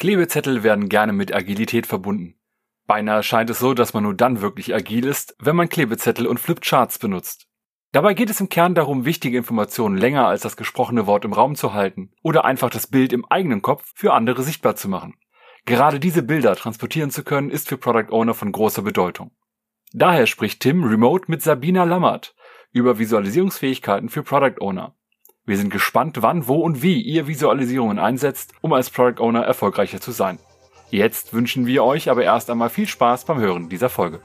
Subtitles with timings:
[0.00, 2.34] Klebezettel werden gerne mit Agilität verbunden.
[2.86, 6.40] Beinahe scheint es so, dass man nur dann wirklich agil ist, wenn man Klebezettel und
[6.40, 7.48] Flipcharts benutzt.
[7.92, 11.54] Dabei geht es im Kern darum, wichtige Informationen länger als das gesprochene Wort im Raum
[11.54, 15.18] zu halten oder einfach das Bild im eigenen Kopf für andere sichtbar zu machen.
[15.66, 19.32] Gerade diese Bilder transportieren zu können, ist für Product Owner von großer Bedeutung.
[19.92, 22.34] Daher spricht Tim remote mit Sabina Lammert
[22.72, 24.96] über Visualisierungsfähigkeiten für Product Owner.
[25.46, 30.00] Wir sind gespannt, wann, wo und wie ihr Visualisierungen einsetzt, um als Product Owner erfolgreicher
[30.00, 30.38] zu sein.
[30.90, 34.20] Jetzt wünschen wir euch aber erst einmal viel Spaß beim Hören dieser Folge.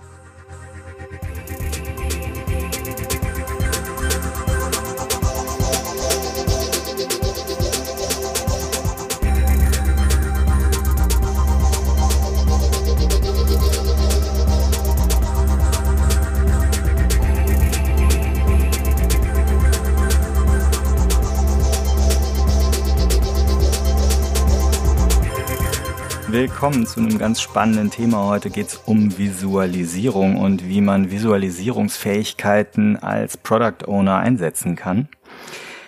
[26.36, 28.26] Willkommen zu einem ganz spannenden Thema.
[28.26, 35.08] Heute geht es um Visualisierung und wie man Visualisierungsfähigkeiten als Product Owner einsetzen kann.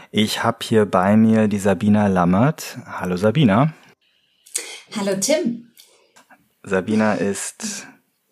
[0.10, 2.78] Ich habe hier bei mir die Sabina Lammert.
[2.86, 3.74] Hallo Sabina.
[4.96, 5.74] Hallo Tim.
[6.64, 7.86] Sabina ist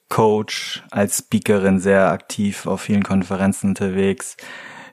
[0.07, 4.37] Coach, als Speakerin sehr aktiv auf vielen Konferenzen unterwegs.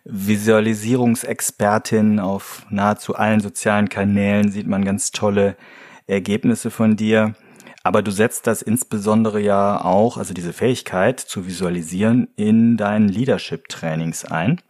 [0.05, 5.57] Visualisierungsexpertin auf nahezu allen sozialen Kanälen sieht man ganz tolle
[6.07, 7.35] Ergebnisse von dir.
[7.83, 14.25] Aber du setzt das insbesondere ja auch, also diese Fähigkeit zu visualisieren, in deinen Leadership-Trainings
[14.25, 14.61] ein.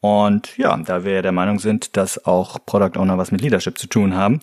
[0.00, 3.86] Und ja, da wir der Meinung sind, dass auch Product Owner was mit Leadership zu
[3.86, 4.40] tun haben,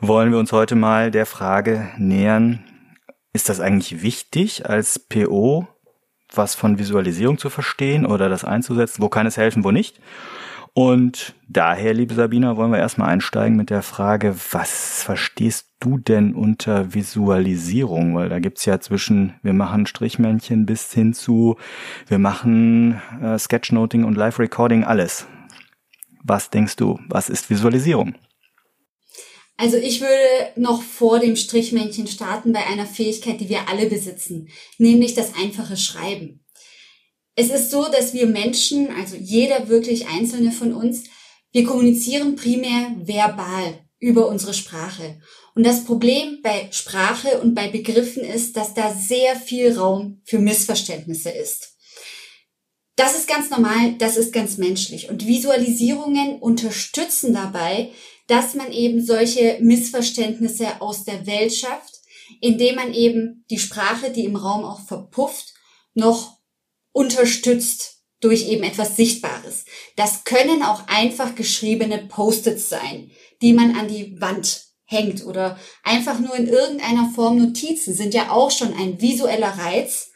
[0.00, 2.64] wollen wir uns heute mal der Frage nähern,
[3.32, 5.68] ist das eigentlich wichtig als PO,
[6.32, 9.02] was von Visualisierung zu verstehen oder das einzusetzen?
[9.02, 10.00] Wo kann es helfen, wo nicht?
[10.72, 16.34] Und daher, liebe Sabina, wollen wir erstmal einsteigen mit der Frage, was verstehst du denn
[16.34, 18.14] unter Visualisierung?
[18.14, 21.56] Weil da gibt's ja zwischen, wir machen Strichmännchen bis hin zu,
[22.06, 25.26] wir machen äh, Sketchnoting und Live-Recording alles.
[26.22, 28.14] Was denkst du, was ist Visualisierung?
[29.56, 34.48] Also ich würde noch vor dem Strichmännchen starten bei einer Fähigkeit, die wir alle besitzen,
[34.78, 36.39] nämlich das einfache Schreiben.
[37.34, 41.04] Es ist so, dass wir Menschen, also jeder wirklich einzelne von uns,
[41.52, 45.20] wir kommunizieren primär verbal über unsere Sprache.
[45.54, 50.38] Und das Problem bei Sprache und bei Begriffen ist, dass da sehr viel Raum für
[50.38, 51.76] Missverständnisse ist.
[52.96, 55.08] Das ist ganz normal, das ist ganz menschlich.
[55.08, 57.90] Und Visualisierungen unterstützen dabei,
[58.26, 61.94] dass man eben solche Missverständnisse aus der Welt schafft,
[62.40, 65.54] indem man eben die Sprache, die im Raum auch verpufft,
[65.94, 66.39] noch
[66.92, 69.64] unterstützt durch eben etwas Sichtbares.
[69.96, 76.18] Das können auch einfach geschriebene Post-its sein, die man an die Wand hängt oder einfach
[76.18, 80.10] nur in irgendeiner Form Notizen sind ja auch schon ein visueller Reiz.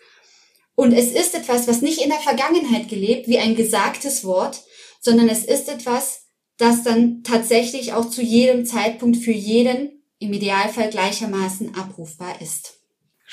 [0.75, 4.62] Und es ist etwas, was nicht in der Vergangenheit gelebt, wie ein gesagtes Wort,
[5.01, 6.25] sondern es ist etwas,
[6.59, 12.84] das dann tatsächlich auch zu jedem Zeitpunkt für jeden im Idealfall gleichermaßen abrufbar ist.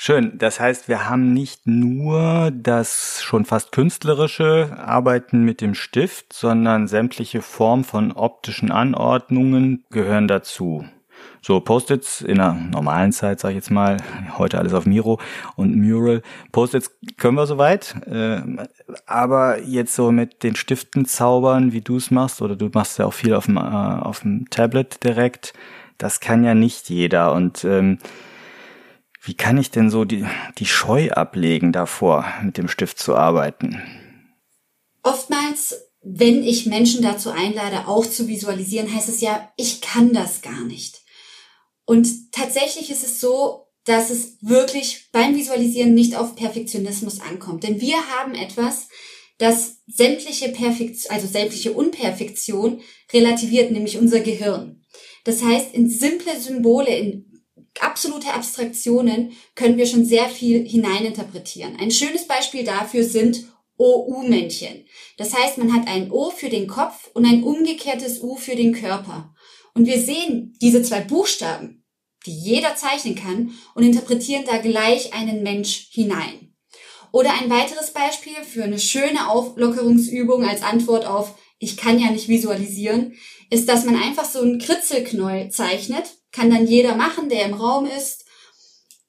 [0.04, 0.36] Schön.
[0.36, 6.88] Das heißt, wir haben nicht nur das schon fast künstlerische Arbeiten mit dem Stift, sondern
[6.88, 10.84] sämtliche Formen von optischen Anordnungen gehören dazu.
[11.40, 13.98] So Post-its in der normalen Zeit, sage ich jetzt mal,
[14.36, 15.20] heute alles auf Miro
[15.54, 16.22] und Mural.
[16.50, 18.40] Post-its können wir soweit, äh,
[19.06, 23.06] aber jetzt so mit den Stiften zaubern, wie du es machst, oder du machst ja
[23.06, 25.52] auch viel auf dem, äh, auf dem Tablet direkt,
[25.96, 27.98] das kann ja nicht jeder und ähm,
[29.24, 30.26] wie kann ich denn so die,
[30.58, 33.80] die Scheu ablegen davor, mit dem Stift zu arbeiten?
[35.04, 40.42] Oftmals, wenn ich Menschen dazu einlade, auch zu visualisieren, heißt es ja, ich kann das
[40.42, 41.02] gar nicht.
[41.84, 47.62] Und tatsächlich ist es so, dass es wirklich beim Visualisieren nicht auf Perfektionismus ankommt.
[47.62, 48.88] Denn wir haben etwas,
[49.38, 52.80] das sämtliche Perfektion, also sämtliche Unperfektion
[53.12, 54.84] relativiert, nämlich unser Gehirn.
[55.24, 57.31] Das heißt, in simple Symbole, in
[57.80, 61.76] absolute Abstraktionen können wir schon sehr viel hineininterpretieren.
[61.76, 63.44] Ein schönes Beispiel dafür sind
[63.78, 64.84] OU-Männchen.
[65.16, 68.74] Das heißt, man hat ein O für den Kopf und ein umgekehrtes U für den
[68.74, 69.34] Körper.
[69.74, 71.84] Und wir sehen diese zwei Buchstaben,
[72.26, 76.54] die jeder zeichnen kann, und interpretieren da gleich einen Mensch hinein.
[77.10, 82.26] Oder ein weiteres Beispiel für eine schöne Auflockerungsübung als Antwort auf ich kann ja nicht
[82.26, 83.14] visualisieren,
[83.48, 87.86] ist, dass man einfach so einen Kritzelknäuel zeichnet kann dann jeder machen, der im Raum
[87.86, 88.24] ist.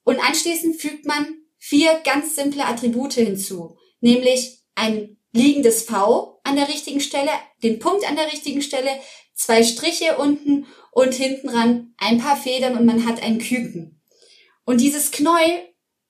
[0.04, 1.26] Und anschließend fügt man
[1.58, 7.30] vier ganz simple Attribute hinzu, nämlich ein liegendes V an der richtigen Stelle,
[7.62, 8.90] den Punkt an der richtigen Stelle,
[9.34, 14.02] zwei Striche unten und hinten ran ein paar Federn und man hat ein Küken.
[14.64, 15.68] Und dieses Knäuel,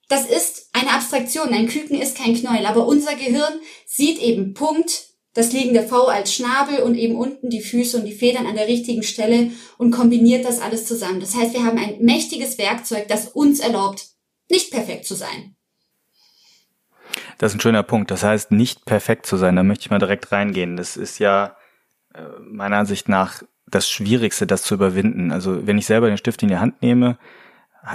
[0.09, 1.53] das ist eine Abstraktion.
[1.53, 6.33] Ein Küken ist kein Knäuel, aber unser Gehirn sieht eben Punkt, das liegende V als
[6.33, 10.45] Schnabel und eben unten die Füße und die Federn an der richtigen Stelle und kombiniert
[10.45, 11.19] das alles zusammen.
[11.19, 14.07] Das heißt, wir haben ein mächtiges Werkzeug, das uns erlaubt,
[14.49, 15.55] nicht perfekt zu sein.
[17.37, 18.11] Das ist ein schöner Punkt.
[18.11, 19.57] Das heißt, nicht perfekt zu sein.
[19.57, 20.77] Da möchte ich mal direkt reingehen.
[20.77, 21.57] Das ist ja
[22.13, 25.31] äh, meiner Ansicht nach das Schwierigste, das zu überwinden.
[25.31, 27.17] Also wenn ich selber den Stift in die Hand nehme,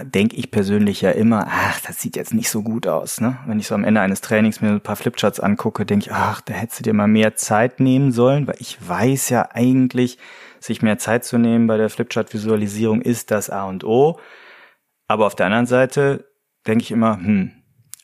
[0.05, 3.21] denke ich persönlich ja immer, ach, das sieht jetzt nicht so gut aus.
[3.21, 3.39] Ne?
[3.47, 6.41] Wenn ich so am Ende eines Trainings mir ein paar Flipcharts angucke, denke ich, ach,
[6.41, 10.19] da hättest du dir mal mehr Zeit nehmen sollen, weil ich weiß ja eigentlich,
[10.61, 14.21] sich mehr Zeit zu nehmen bei der Flipchart-Visualisierung ist das A und O.
[15.09, 16.31] Aber auf der anderen Seite
[16.67, 17.53] denke ich immer, hm,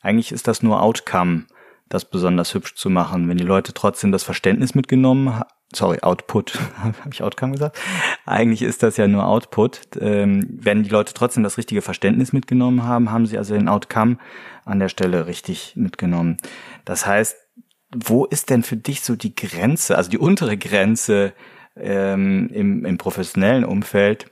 [0.02, 1.44] eigentlich ist das nur Outcome,
[1.88, 3.28] das besonders hübsch zu machen.
[3.28, 5.40] Wenn die Leute trotzdem das Verständnis mitgenommen
[5.74, 7.78] sorry, Output, habe ich Outcome gesagt?
[8.24, 9.80] Eigentlich ist das ja nur Output.
[10.00, 14.18] Ähm, wenn die Leute trotzdem das richtige Verständnis mitgenommen haben, haben sie also den Outcome
[14.64, 16.38] an der Stelle richtig mitgenommen.
[16.84, 17.36] Das heißt,
[17.94, 21.32] wo ist denn für dich so die Grenze, also die untere Grenze
[21.76, 24.26] ähm, im, im professionellen Umfeld,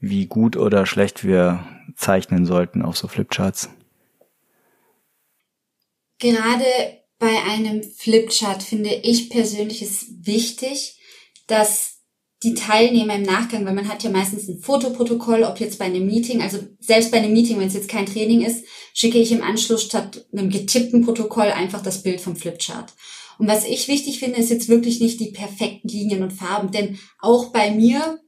[0.00, 3.70] wie gut oder schlecht wir zeichnen sollten auf so Flipcharts?
[6.18, 10.98] Gerade bei einem Flipchart finde ich persönlich es wichtig,
[11.46, 11.98] dass
[12.42, 16.06] die Teilnehmer im Nachgang, weil man hat ja meistens ein Fotoprotokoll, ob jetzt bei einem
[16.06, 18.64] Meeting, also selbst bei einem Meeting, wenn es jetzt kein Training ist,
[18.94, 22.94] schicke ich im Anschluss statt einem getippten Protokoll einfach das Bild vom Flipchart.
[23.38, 26.98] Und was ich wichtig finde, ist jetzt wirklich nicht die perfekten Linien und Farben, denn
[27.20, 28.18] auch bei mir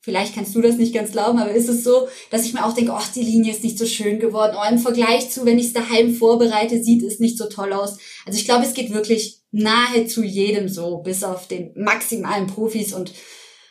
[0.00, 2.72] Vielleicht kannst du das nicht ganz glauben, aber ist es so, dass ich mir auch
[2.72, 4.56] denke, ach, die Linie ist nicht so schön geworden.
[4.56, 7.98] Oh, im Vergleich zu, wenn ich es daheim vorbereite, sieht es nicht so toll aus.
[8.24, 13.12] Also ich glaube, es geht wirklich nahezu jedem so, bis auf den maximalen Profis und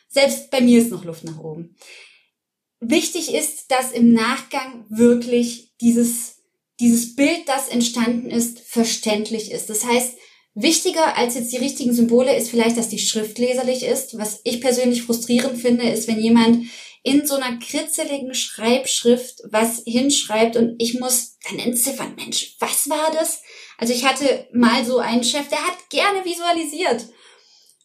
[0.10, 1.76] selbst bei mir ist noch Luft nach oben.
[2.80, 6.38] Wichtig ist, dass im Nachgang wirklich dieses,
[6.80, 9.70] dieses Bild, das entstanden ist, verständlich ist.
[9.70, 10.18] Das heißt,
[10.60, 14.18] Wichtiger als jetzt die richtigen Symbole ist vielleicht, dass die Schrift leserlich ist.
[14.18, 16.66] Was ich persönlich frustrierend finde, ist, wenn jemand
[17.04, 23.12] in so einer kritzeligen Schreibschrift was hinschreibt und ich muss dann entziffern, Mensch, was war
[23.12, 23.44] das?
[23.78, 27.06] Also ich hatte mal so einen Chef, der hat gerne visualisiert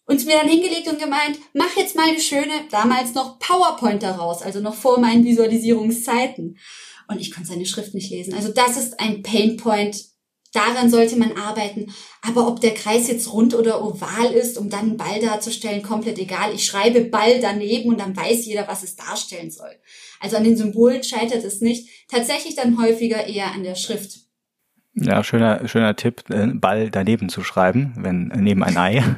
[0.07, 4.41] und mir dann hingelegt und gemeint, mach jetzt mal eine schöne, damals noch PowerPoint daraus,
[4.41, 6.57] also noch vor meinen Visualisierungszeiten.
[7.07, 8.33] Und ich konnte seine Schrift nicht lesen.
[8.33, 10.12] Also das ist ein Painpoint,
[10.53, 11.93] Daran sollte man arbeiten.
[12.21, 16.19] Aber ob der Kreis jetzt rund oder oval ist, um dann einen Ball darzustellen, komplett
[16.19, 16.55] egal.
[16.55, 19.71] Ich schreibe Ball daneben und dann weiß jeder, was es darstellen soll.
[20.21, 21.89] Also an den Symbolen scheitert es nicht.
[22.09, 24.21] Tatsächlich dann häufiger eher an der Schrift.
[24.95, 29.03] Ja, schöner, schöner Tipp, äh, Ball daneben zu schreiben, wenn neben ein Ei.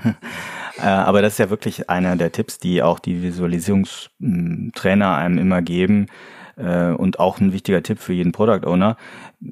[0.76, 5.62] Äh, aber das ist ja wirklich einer der Tipps, die auch die Visualisierungstrainer einem immer
[5.62, 6.08] geben
[6.56, 8.96] äh, und auch ein wichtiger Tipp für jeden Product Owner.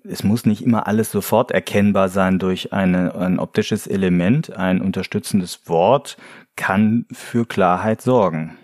[0.05, 4.57] Es muss nicht immer alles sofort erkennbar sein durch eine, ein optisches Element.
[4.57, 6.17] Ein unterstützendes Wort
[6.57, 8.57] kann für Klarheit sorgen.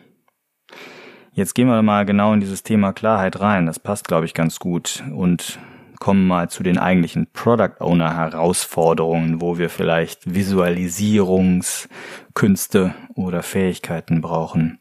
[1.33, 3.67] Jetzt gehen wir mal genau in dieses Thema Klarheit rein.
[3.67, 5.05] Das passt, glaube ich, ganz gut.
[5.15, 5.61] Und
[6.01, 14.79] kommen mal zu den eigentlichen Product Owner Herausforderungen, wo wir vielleicht Visualisierungskünste oder Fähigkeiten brauchen.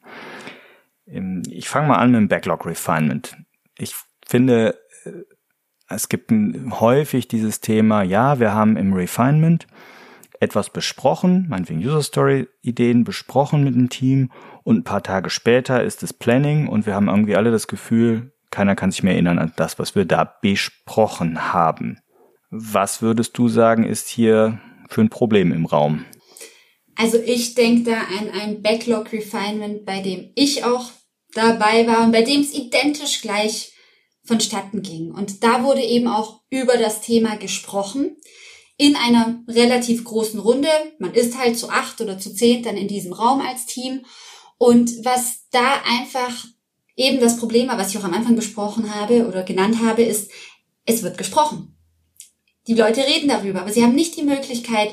[1.05, 3.37] Ich fange mal an mit dem Backlog Refinement
[3.77, 3.95] ich
[4.25, 5.11] finde, äh,
[5.89, 9.67] es gibt häufig dieses Thema, ja, wir haben im Refinement
[10.39, 14.31] etwas besprochen, meinetwegen User Story Ideen besprochen mit dem Team
[14.63, 18.33] und ein paar Tage später ist es Planning und wir haben irgendwie alle das Gefühl,
[18.51, 21.99] keiner kann sich mehr erinnern an das, was wir da besprochen haben.
[22.49, 26.05] Was würdest du sagen, ist hier für ein Problem im Raum?
[26.95, 30.91] Also ich denke da an ein Backlog Refinement, bei dem ich auch
[31.37, 33.73] dabei war und bei dem es identisch gleich
[34.23, 35.11] vonstatten ging.
[35.11, 38.17] Und da wurde eben auch über das Thema gesprochen
[38.77, 40.69] in einer relativ großen Runde.
[40.99, 44.05] Man ist halt zu acht oder zu zehn dann in diesem Raum als Team.
[44.57, 46.45] Und was da einfach
[46.95, 50.29] eben das Problem war, was ich auch am Anfang besprochen habe oder genannt habe, ist,
[50.85, 51.77] es wird gesprochen.
[52.67, 54.91] Die Leute reden darüber, aber sie haben nicht die Möglichkeit,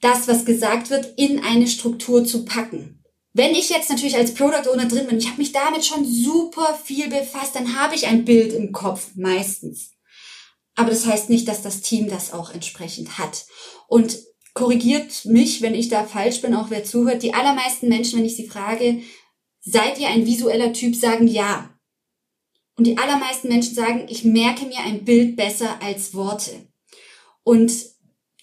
[0.00, 3.02] das, was gesagt wird, in eine Struktur zu packen.
[3.36, 6.74] Wenn ich jetzt natürlich als Product Owner drin bin, ich habe mich damit schon super
[6.82, 9.90] viel befasst, dann habe ich ein Bild im Kopf meistens.
[10.74, 13.44] Aber das heißt nicht, dass das Team das auch entsprechend hat.
[13.88, 14.16] Und
[14.54, 17.22] korrigiert mich, wenn ich da falsch bin, auch wer zuhört.
[17.22, 19.02] Die allermeisten Menschen, wenn ich sie frage,
[19.60, 21.78] seid ihr ein visueller Typ, sagen ja.
[22.78, 26.52] Und die allermeisten Menschen sagen, ich merke mir ein Bild besser als Worte.
[27.42, 27.70] Und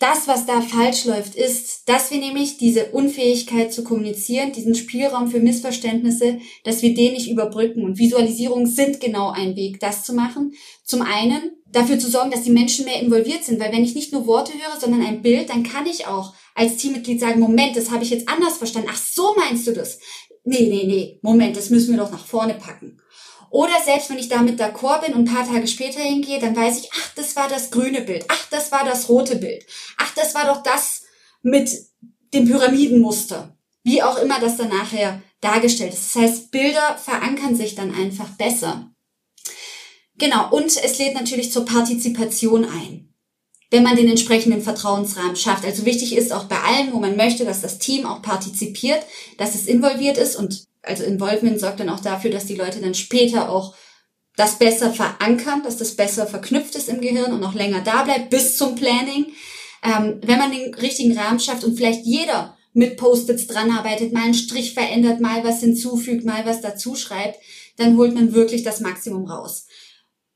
[0.04, 5.30] Das, was da falsch läuft, ist, dass wir nämlich diese Unfähigkeit zu kommunizieren, diesen Spielraum
[5.30, 7.86] für Missverständnisse, dass wir den nicht überbrücken.
[7.86, 10.56] Und Visualisierungen sind genau ein Weg, das zu machen.
[10.84, 14.12] Zum einen dafür zu sorgen, dass die Menschen mehr involviert sind, weil wenn ich nicht
[14.12, 17.90] nur Worte höre, sondern ein Bild, dann kann ich auch als Teammitglied sagen, Moment, das
[17.90, 18.90] habe ich jetzt anders verstanden.
[18.92, 20.00] Ach, so meinst du das?
[20.44, 23.00] Nee, nee, nee, Moment, das müssen wir doch nach vorne packen.
[23.54, 26.80] Oder selbst wenn ich damit d'accord bin und ein paar Tage später hingehe, dann weiß
[26.80, 29.64] ich, ach, das war das grüne Bild, ach, das war das rote Bild,
[29.98, 31.04] ach, das war doch das
[31.44, 31.70] mit
[32.34, 33.56] dem Pyramidenmuster.
[33.84, 36.16] Wie auch immer das dann nachher dargestellt ist.
[36.16, 38.92] Das heißt, Bilder verankern sich dann einfach besser.
[40.18, 43.14] Genau, und es lädt natürlich zur Partizipation ein,
[43.70, 45.64] wenn man den entsprechenden Vertrauensrahmen schafft.
[45.64, 49.06] Also wichtig ist auch bei allem, wo man möchte, dass das Team auch partizipiert,
[49.38, 52.94] dass es involviert ist und also Involvement sorgt dann auch dafür, dass die Leute dann
[52.94, 53.74] später auch
[54.36, 58.30] das besser verankern, dass das besser verknüpft ist im Gehirn und noch länger da bleibt
[58.30, 59.28] bis zum Planning.
[59.84, 64.24] Ähm, wenn man den richtigen Rahmen schafft und vielleicht jeder mit Post-its dran arbeitet, mal
[64.24, 67.40] einen Strich verändert, mal was hinzufügt, mal was dazu schreibt,
[67.78, 69.68] dann holt man wirklich das Maximum raus.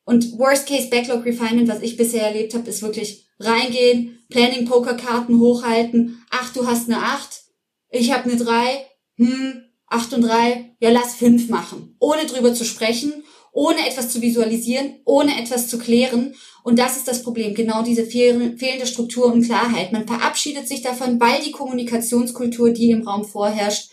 [0.03, 5.39] Und Worst Case Backlog Refinement, was ich bisher erlebt habe, ist wirklich reingehen, Planning Pokerkarten
[5.39, 6.23] hochhalten.
[6.29, 7.43] Ach, du hast eine 8,
[7.89, 8.85] ich habe eine 3.
[9.17, 14.21] Hm, 8 und 3, ja lass 5 machen, ohne drüber zu sprechen, ohne etwas zu
[14.21, 16.35] visualisieren, ohne etwas zu klären.
[16.63, 19.93] Und das ist das Problem, genau diese fehlende Struktur und Klarheit.
[19.93, 23.89] Man verabschiedet sich davon, weil die Kommunikationskultur, die im Raum vorherrscht,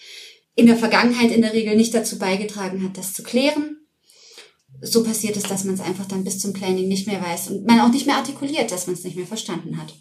[0.56, 3.78] in der Vergangenheit in der Regel nicht dazu beigetragen hat, das zu klären.
[4.82, 7.64] So passiert es, dass man es einfach dann bis zum Planning nicht mehr weiß und
[7.64, 9.94] man auch nicht mehr artikuliert, dass man es nicht mehr verstanden hat.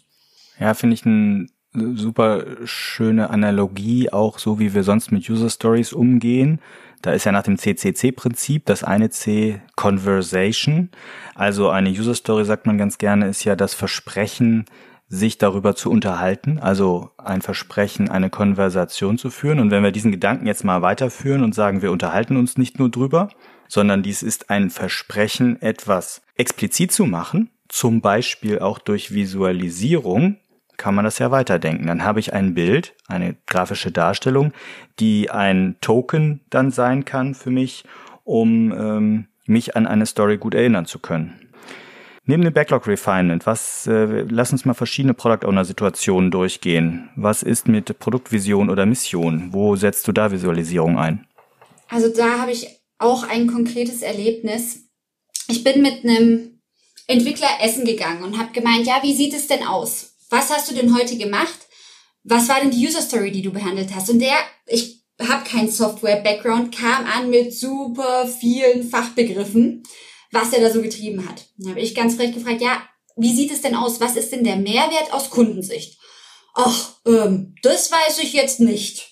[0.60, 5.92] Ja, finde ich ein super schöne Analogie, auch so wie wir sonst mit User Stories
[5.92, 6.60] umgehen.
[7.02, 10.90] Da ist ja nach dem CCC-Prinzip das eine C Conversation.
[11.34, 14.64] Also eine User Story, sagt man ganz gerne, ist ja das Versprechen,
[15.08, 19.60] sich darüber zu unterhalten, also ein Versprechen, eine Konversation zu führen.
[19.60, 22.90] Und wenn wir diesen Gedanken jetzt mal weiterführen und sagen, wir unterhalten uns nicht nur
[22.90, 23.28] drüber,
[23.68, 30.36] sondern dies ist ein Versprechen, etwas explizit zu machen, zum Beispiel auch durch Visualisierung,
[30.76, 31.86] kann man das ja weiterdenken.
[31.86, 34.52] Dann habe ich ein Bild, eine grafische Darstellung,
[34.98, 37.84] die ein Token dann sein kann für mich,
[38.24, 41.40] um ähm, mich an eine Story gut erinnern zu können.
[42.26, 47.10] Neben dem Backlog Refinement, was äh, lass uns mal verschiedene Product Owner Situationen durchgehen.
[47.16, 49.52] Was ist mit Produktvision oder Mission?
[49.52, 51.26] Wo setzt du da Visualisierung ein?
[51.90, 54.88] Also da habe ich auch ein konkretes Erlebnis.
[55.48, 56.60] Ich bin mit einem
[57.06, 60.13] Entwickler essen gegangen und habe gemeint, ja, wie sieht es denn aus?
[60.30, 61.58] Was hast du denn heute gemacht?
[62.22, 64.10] Was war denn die User Story, die du behandelt hast?
[64.10, 69.82] Und der, ich habe keinen Software-Background, kam an mit super vielen Fachbegriffen,
[70.32, 71.44] was er da so getrieben hat.
[71.58, 72.82] Dann habe ich ganz frech gefragt, ja,
[73.16, 74.00] wie sieht es denn aus?
[74.00, 75.98] Was ist denn der Mehrwert aus Kundensicht?
[76.54, 79.10] Ach, ähm, das weiß ich jetzt nicht.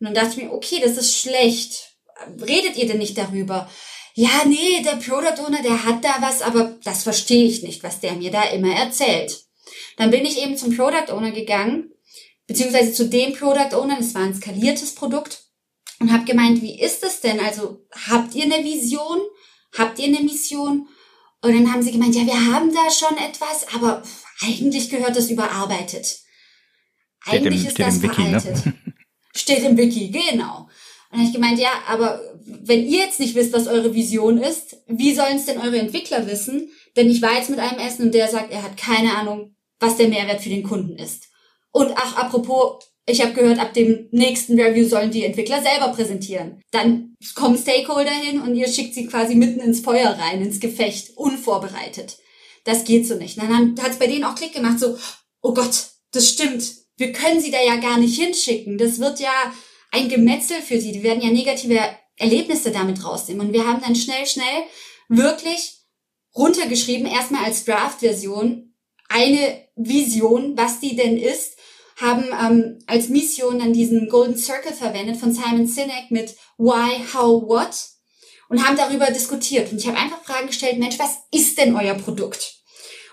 [0.00, 1.92] Und dann dachte ich mir, okay, das ist schlecht.
[2.40, 3.70] Redet ihr denn nicht darüber?
[4.14, 8.00] Ja, nee, der Product Owner, der hat da was, aber das verstehe ich nicht, was
[8.00, 9.44] der mir da immer erzählt.
[9.96, 11.90] Dann bin ich eben zum Product Owner gegangen,
[12.46, 15.42] beziehungsweise zu dem Product Owner, das war ein skaliertes Produkt,
[16.00, 17.38] und habe gemeint, wie ist es denn?
[17.38, 19.20] Also habt ihr eine Vision?
[19.76, 20.88] Habt ihr eine Mission?
[21.40, 24.02] Und dann haben sie gemeint, ja, wir haben da schon etwas, aber
[24.40, 26.18] eigentlich gehört das überarbeitet.
[27.24, 28.40] Eigentlich steht im, ist das Wiki, ne?
[28.40, 28.66] veraltet.
[28.66, 28.74] Ne?
[29.34, 30.58] Steht im Wiki, genau.
[30.58, 30.68] Und
[31.10, 34.76] dann habe ich gemeint, ja, aber wenn ihr jetzt nicht wisst, was eure Vision ist,
[34.86, 36.70] wie sollen es denn eure Entwickler wissen?
[36.96, 39.96] Denn ich war jetzt mit einem Essen und der sagt, er hat keine Ahnung, was
[39.96, 41.28] der Mehrwert für den Kunden ist.
[41.72, 46.60] Und ach, apropos, ich habe gehört, ab dem nächsten Review sollen die Entwickler selber präsentieren.
[46.70, 51.16] Dann kommen Stakeholder hin und ihr schickt sie quasi mitten ins Feuer rein, ins Gefecht,
[51.16, 52.18] unvorbereitet.
[52.64, 53.38] Das geht so nicht.
[53.38, 54.96] Dann hat es bei denen auch Klick gemacht, so,
[55.40, 56.64] oh Gott, das stimmt.
[56.96, 58.78] Wir können sie da ja gar nicht hinschicken.
[58.78, 59.32] Das wird ja
[59.90, 60.92] ein Gemetzel für sie.
[60.92, 61.80] Die werden ja negative
[62.16, 63.48] Erlebnisse damit rausnehmen.
[63.48, 64.62] Und wir haben dann schnell, schnell
[65.08, 65.80] wirklich
[66.36, 68.71] runtergeschrieben, erstmal als Draft-Version,
[69.12, 71.56] eine Vision, was die denn ist,
[71.96, 77.42] haben ähm, als Mission dann diesen Golden Circle verwendet von Simon Sinek mit Why, How,
[77.42, 77.74] What
[78.48, 79.70] und haben darüber diskutiert.
[79.72, 82.56] Und ich habe einfach Fragen gestellt, Mensch, was ist denn euer Produkt?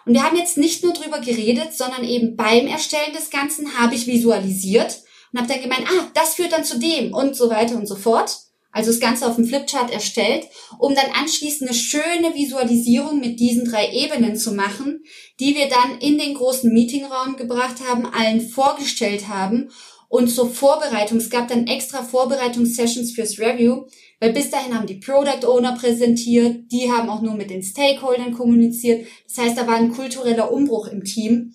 [0.05, 3.95] Und wir haben jetzt nicht nur drüber geredet, sondern eben beim Erstellen des Ganzen habe
[3.95, 7.75] ich visualisiert und habe dann gemeint, ah, das führt dann zu dem und so weiter
[7.75, 8.37] und so fort
[8.71, 10.45] also das Ganze auf dem Flipchart erstellt,
[10.77, 15.03] um dann anschließend eine schöne Visualisierung mit diesen drei Ebenen zu machen,
[15.39, 19.69] die wir dann in den großen Meetingraum gebracht haben, allen vorgestellt haben
[20.09, 23.85] und zur Vorbereitung, es gab dann extra Vorbereitungssessions fürs Review,
[24.19, 28.33] weil bis dahin haben die Product Owner präsentiert, die haben auch nur mit den Stakeholdern
[28.33, 29.05] kommuniziert.
[29.27, 31.53] Das heißt, da war ein kultureller Umbruch im Team.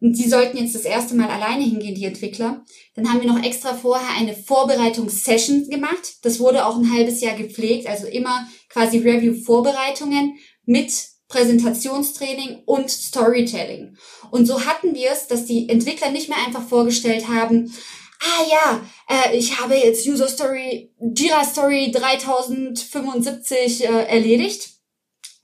[0.00, 2.64] Und die sollten jetzt das erste Mal alleine hingehen, die Entwickler.
[2.94, 6.18] Dann haben wir noch extra vorher eine Vorbereitungssession gemacht.
[6.22, 10.92] Das wurde auch ein halbes Jahr gepflegt, also immer quasi Review-Vorbereitungen mit
[11.28, 13.96] Präsentationstraining und Storytelling.
[14.30, 17.72] Und so hatten wir es, dass die Entwickler nicht mehr einfach vorgestellt haben,
[18.20, 24.70] ah ja, äh, ich habe jetzt User Story, Jira Story 3075 äh, erledigt,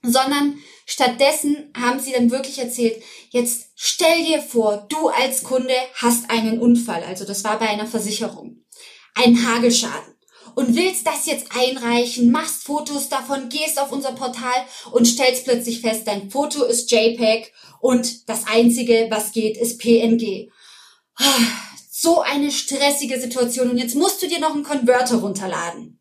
[0.01, 3.01] sondern stattdessen haben sie dann wirklich erzählt,
[3.31, 7.87] jetzt stell dir vor, du als Kunde hast einen Unfall, also das war bei einer
[7.87, 8.63] Versicherung,
[9.15, 10.15] einen Hagelschaden
[10.55, 15.81] und willst das jetzt einreichen, machst Fotos davon, gehst auf unser Portal und stellst plötzlich
[15.81, 17.51] fest, dein Foto ist JPEG
[17.81, 20.49] und das einzige, was geht, ist PNG.
[21.91, 25.99] So eine stressige Situation und jetzt musst du dir noch einen Konverter runterladen.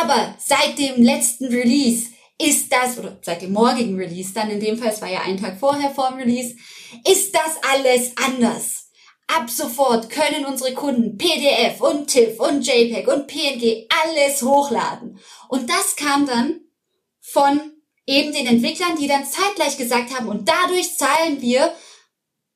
[0.00, 2.06] Aber seit dem letzten Release
[2.40, 5.36] ist das, oder seit dem morgigen Release, dann in dem Fall, es war ja ein
[5.36, 6.56] Tag vorher vor dem Release,
[7.08, 8.90] ist das alles anders.
[9.26, 15.18] Ab sofort können unsere Kunden PDF und TIFF und JPEG und PNG alles hochladen.
[15.48, 16.60] Und das kam dann
[17.20, 17.60] von
[18.06, 21.72] eben den Entwicklern, die dann zeitgleich gesagt haben, und dadurch zahlen wir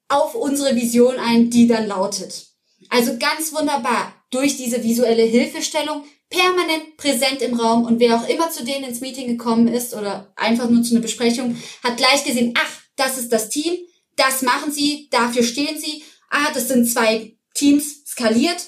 [0.09, 2.49] auf unsere Vision ein, die dann lautet.
[2.89, 8.51] Also ganz wunderbar durch diese visuelle Hilfestellung permanent präsent im Raum und wer auch immer
[8.51, 12.55] zu denen ins Meeting gekommen ist oder einfach nur zu einer Besprechung, hat gleich gesehen,
[12.57, 13.75] ach, das ist das Team,
[14.17, 18.67] das machen sie, dafür stehen sie, ah, das sind zwei Teams skaliert,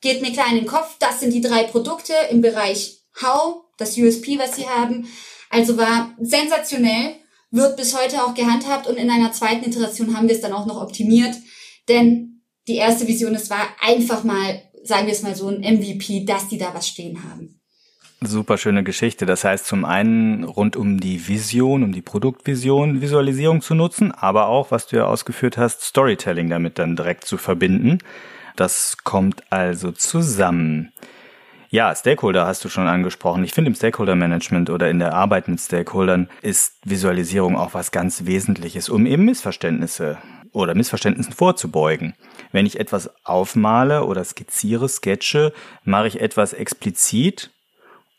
[0.00, 3.98] geht mir klar in den Kopf, das sind die drei Produkte im Bereich How, das
[3.98, 5.08] USP, was sie haben.
[5.50, 7.16] Also war sensationell,
[7.50, 10.66] wird bis heute auch gehandhabt und in einer zweiten Iteration haben wir es dann auch
[10.66, 11.34] noch optimiert,
[11.88, 16.24] denn die erste Vision, es war einfach mal sagen wir es mal so, ein MVP,
[16.24, 17.60] dass die da was stehen haben.
[18.22, 19.24] Super schöne Geschichte.
[19.24, 24.48] Das heißt, zum einen rund um die Vision, um die Produktvision, Visualisierung zu nutzen, aber
[24.48, 27.98] auch, was du ja ausgeführt hast, Storytelling damit dann direkt zu verbinden.
[28.56, 30.92] Das kommt also zusammen.
[31.70, 33.44] Ja, Stakeholder hast du schon angesprochen.
[33.44, 37.90] Ich finde im Stakeholder Management oder in der Arbeit mit Stakeholdern ist Visualisierung auch was
[37.90, 40.18] ganz Wesentliches, um eben Missverständnisse
[40.52, 42.14] oder Missverständnissen vorzubeugen.
[42.52, 45.52] Wenn ich etwas aufmale oder skizziere, sketche,
[45.84, 47.50] mache ich etwas explizit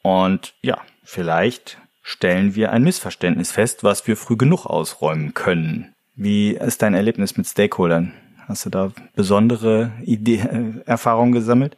[0.01, 5.93] und ja, vielleicht stellen wir ein Missverständnis fest, was wir früh genug ausräumen können.
[6.15, 8.13] Wie ist dein Erlebnis mit Stakeholdern?
[8.47, 11.77] Hast du da besondere Idee, äh, Erfahrungen gesammelt?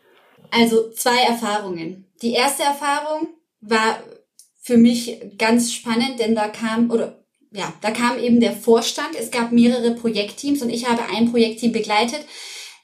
[0.52, 2.06] Also zwei Erfahrungen.
[2.22, 3.28] Die erste Erfahrung
[3.62, 4.00] war
[4.62, 7.23] für mich ganz spannend, denn da kam, oder
[7.54, 9.16] ja, da kam eben der Vorstand.
[9.18, 12.26] Es gab mehrere Projektteams und ich habe ein Projektteam begleitet,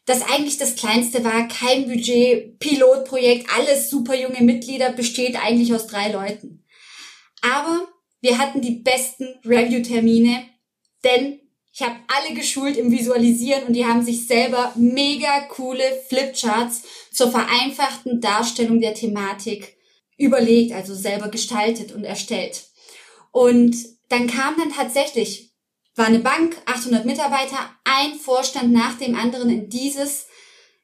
[0.06, 5.88] das eigentlich das kleinste war, kein Budget, Pilotprojekt, alles super junge Mitglieder, besteht eigentlich aus
[5.88, 6.66] drei Leuten.
[7.42, 7.88] Aber
[8.22, 10.46] wir hatten die besten Review-Termine,
[11.04, 11.40] denn
[11.72, 17.32] ich habe alle geschult im Visualisieren und die haben sich selber mega coole Flipcharts zur
[17.32, 19.78] vereinfachten Darstellung der Thematik
[20.18, 22.66] überlegt, also selber gestaltet und erstellt.
[23.32, 23.76] Und
[24.10, 25.54] dann kam dann tatsächlich,
[25.96, 30.28] war eine Bank, 800 Mitarbeiter, ein Vorstand nach dem anderen in dieses,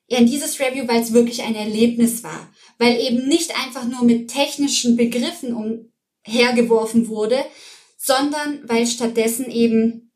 [0.08, 2.52] ja, in dieses Review, weil es wirklich ein Erlebnis war.
[2.78, 5.54] Weil eben nicht einfach nur mit technischen Begriffen
[6.26, 7.44] umhergeworfen wurde,
[7.98, 10.12] sondern weil stattdessen eben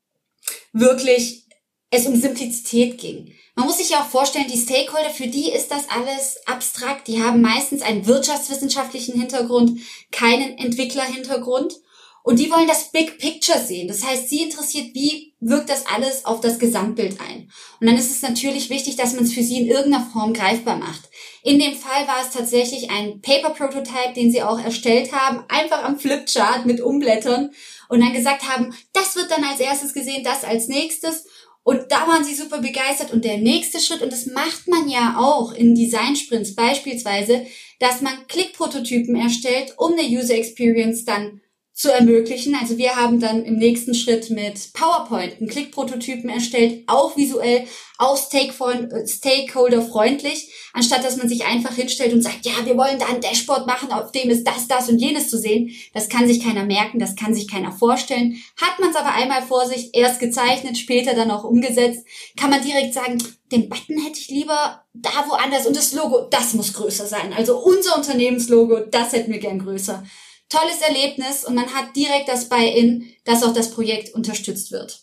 [0.72, 1.46] wirklich
[1.90, 3.34] es um Simplizität ging.
[3.56, 7.08] Man muss sich ja auch vorstellen, die Stakeholder, für die ist das alles abstrakt.
[7.08, 9.80] Die haben meistens einen wirtschaftswissenschaftlichen Hintergrund,
[10.12, 11.74] keinen Entwicklerhintergrund.
[12.22, 13.88] Und die wollen das Big Picture sehen.
[13.88, 17.50] Das heißt, sie interessiert, wie wirkt das alles auf das Gesamtbild ein.
[17.80, 20.76] Und dann ist es natürlich wichtig, dass man es für sie in irgendeiner Form greifbar
[20.76, 21.08] macht.
[21.42, 25.98] In dem Fall war es tatsächlich ein Paper-Prototype, den sie auch erstellt haben, einfach am
[25.98, 27.50] Flipchart mit Umblättern
[27.88, 31.24] und dann gesagt haben, das wird dann als erstes gesehen, das als nächstes.
[31.62, 33.12] Und da waren sie super begeistert.
[33.12, 37.46] Und der nächste Schritt, und das macht man ja auch in Design-Sprints beispielsweise,
[37.78, 41.40] dass man Klickprototypen erstellt, um eine User Experience dann
[41.80, 42.54] zu ermöglichen.
[42.60, 47.64] Also wir haben dann im nächsten Schritt mit PowerPoint einen Klickprototypen erstellt, auch visuell,
[47.96, 53.22] auch stakeholder-freundlich, anstatt dass man sich einfach hinstellt und sagt, ja, wir wollen da ein
[53.22, 55.70] Dashboard machen, auf dem ist das, das und jenes zu sehen.
[55.94, 58.36] Das kann sich keiner merken, das kann sich keiner vorstellen.
[58.60, 62.04] Hat man es aber einmal vor sich, erst gezeichnet, später dann auch umgesetzt,
[62.36, 63.16] kann man direkt sagen,
[63.52, 67.32] den Button hätte ich lieber da woanders und das Logo, das muss größer sein.
[67.32, 70.04] Also unser Unternehmenslogo, das hätten wir gern größer
[70.50, 75.02] tolles Erlebnis und man hat direkt das Buy-in, dass auch das Projekt unterstützt wird.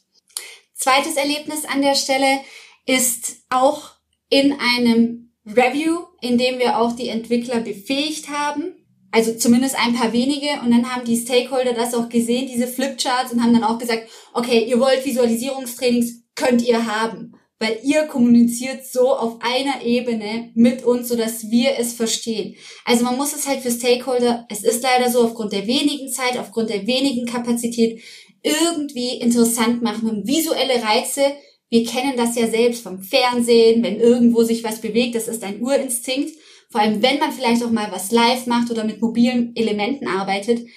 [0.76, 2.42] Zweites Erlebnis an der Stelle
[2.86, 3.92] ist auch
[4.30, 8.76] in einem Review, in dem wir auch die Entwickler befähigt haben.
[9.12, 13.32] Also zumindest ein paar wenige und dann haben die Stakeholder das auch gesehen, diese Flipcharts
[13.32, 18.86] und haben dann auch gesagt, okay, ihr wollt Visualisierungstrainings, könnt ihr haben, weil ihr kommuniziert
[18.86, 22.56] so auf einer Ebene mit uns, sodass wir es verstehen.
[22.86, 26.38] Also man muss es halt für Stakeholder, es ist leider so aufgrund der wenigen Zeit,
[26.38, 28.02] aufgrund der wenigen Kapazität
[28.44, 31.22] irgendwie interessant machen und visuelle Reize.
[31.70, 35.62] Wir kennen das ja selbst vom Fernsehen, wenn irgendwo sich was bewegt, das ist ein
[35.62, 36.32] Urinstinkt.
[36.70, 40.68] Vor allem, wenn man vielleicht auch mal was live macht oder mit mobilen Elementen arbeitet,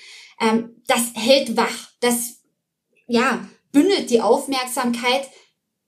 [0.40, 1.90] ähm, das hält wach.
[2.01, 2.40] Das,
[3.07, 5.29] ja, bündelt die Aufmerksamkeit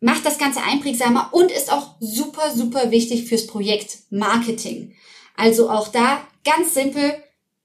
[0.03, 4.95] macht das Ganze einprägsamer und ist auch super, super wichtig fürs Projekt Marketing.
[5.37, 7.15] Also auch da ganz simpel,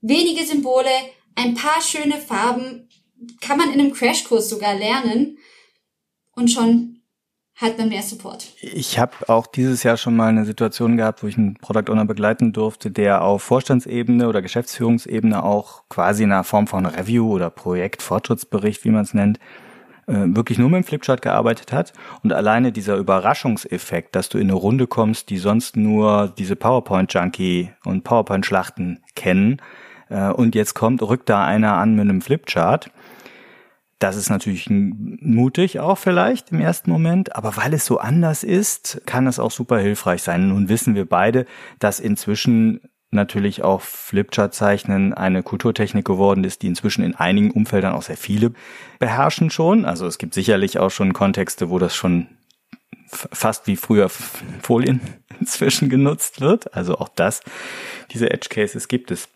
[0.01, 0.89] wenige Symbole,
[1.35, 2.87] ein paar schöne Farben,
[3.41, 5.39] kann man in einem Crashkurs sogar lernen
[6.35, 7.01] und schon
[7.55, 8.53] hat man mehr Support.
[8.61, 12.05] Ich habe auch dieses Jahr schon mal eine Situation gehabt, wo ich einen Product Owner
[12.05, 17.49] begleiten durfte, der auf Vorstandsebene oder Geschäftsführungsebene auch quasi in einer Form von Review oder
[17.49, 19.39] Projektfortschrittsbericht, wie man es nennt,
[20.07, 21.93] äh, wirklich nur mit dem Flipchart gearbeitet hat
[22.23, 27.71] und alleine dieser Überraschungseffekt, dass du in eine Runde kommst, die sonst nur diese PowerPoint-Junkie
[27.85, 29.61] und PowerPoint-Schlachten kennen
[30.09, 32.89] äh, und jetzt kommt, rückt da einer an mit einem Flipchart.
[33.99, 39.01] Das ist natürlich mutig auch vielleicht im ersten Moment, aber weil es so anders ist,
[39.07, 40.49] kann es auch super hilfreich sein.
[40.49, 41.47] Nun wissen wir beide,
[41.79, 48.01] dass inzwischen natürlich auch Flipchart-Zeichnen eine Kulturtechnik geworden ist, die inzwischen in einigen Umfeldern auch
[48.01, 48.51] sehr viele
[48.99, 49.85] beherrschen schon.
[49.85, 52.27] Also es gibt sicherlich auch schon Kontexte, wo das schon
[53.07, 55.01] fast wie früher Folien
[55.39, 56.73] inzwischen genutzt wird.
[56.73, 57.41] Also auch das,
[58.11, 59.29] diese Edge Cases gibt es.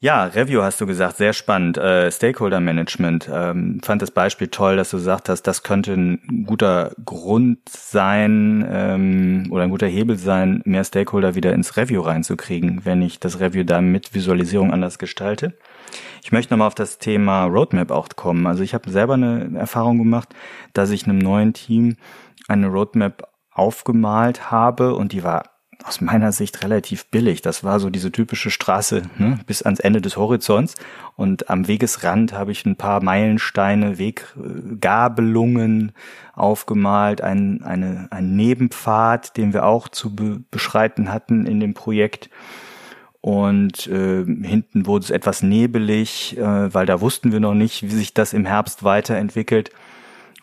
[0.00, 1.76] Ja, Review hast du gesagt, sehr spannend.
[1.76, 3.28] Äh, Stakeholder Management.
[3.32, 8.66] Ähm, fand das Beispiel toll, dass du gesagt hast, das könnte ein guter Grund sein
[8.70, 13.40] ähm, oder ein guter Hebel sein, mehr Stakeholder wieder ins Review reinzukriegen, wenn ich das
[13.40, 15.58] Review dann mit Visualisierung anders gestalte.
[16.22, 18.46] Ich möchte nochmal auf das Thema Roadmap auch kommen.
[18.46, 20.28] Also ich habe selber eine Erfahrung gemacht,
[20.74, 21.96] dass ich einem neuen Team
[22.46, 27.40] eine Roadmap aufgemalt habe und die war aus meiner Sicht relativ billig.
[27.40, 30.74] Das war so diese typische Straße ne, bis ans Ende des Horizonts.
[31.14, 35.92] Und am Wegesrand habe ich ein paar Meilensteine, Weggabelungen
[36.34, 42.28] aufgemalt, ein, eine, ein Nebenpfad, den wir auch zu be beschreiten hatten in dem Projekt.
[43.20, 47.94] Und äh, hinten wurde es etwas nebelig, äh, weil da wussten wir noch nicht, wie
[47.94, 49.70] sich das im Herbst weiterentwickelt.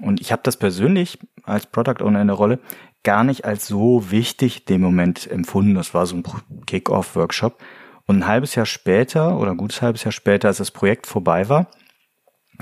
[0.02, 2.60] Und ich habe das persönlich als Product Owner in der Rolle
[3.06, 5.76] gar nicht als so wichtig dem Moment empfunden.
[5.76, 6.24] Das war so ein
[6.66, 7.58] Kick-Off-Workshop.
[8.06, 11.48] Und ein halbes Jahr später oder ein gutes halbes Jahr später, als das Projekt vorbei
[11.48, 11.68] war,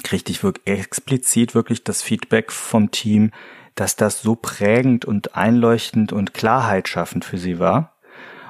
[0.04, 3.32] kriegte ich wirklich explizit wirklich das Feedback vom Team,
[3.76, 7.94] dass das so prägend und einleuchtend und Klarheit schaffend für sie war.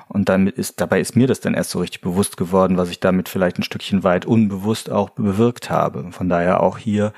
[0.09, 2.99] Und damit ist, dabei ist mir das dann erst so richtig bewusst geworden, was ich
[2.99, 6.11] damit vielleicht ein Stückchen weit unbewusst auch bewirkt habe.
[6.11, 7.13] Von daher auch hier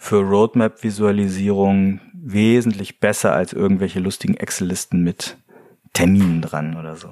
[0.00, 5.36] für Roadmap-Visualisierung wesentlich besser als irgendwelche lustigen Excel-Listen mit
[5.92, 7.08] Terminen dran oder so.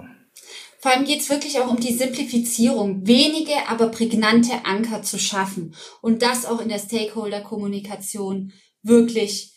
[0.80, 5.74] Vor allem geht es wirklich auch um die Simplifizierung, wenige, aber prägnante Anker zu schaffen
[6.00, 9.52] und das auch in der Stakeholder-Kommunikation wirklich